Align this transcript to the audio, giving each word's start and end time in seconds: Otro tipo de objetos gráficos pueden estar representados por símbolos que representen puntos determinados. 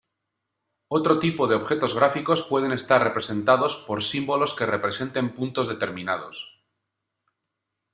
Otro 0.87 1.19
tipo 1.19 1.45
de 1.45 1.53
objetos 1.53 1.93
gráficos 1.93 2.41
pueden 2.41 2.71
estar 2.71 3.03
representados 3.03 3.83
por 3.85 4.01
símbolos 4.01 4.55
que 4.55 4.65
representen 4.75 5.29
puntos 5.35 5.67
determinados. 5.73 6.57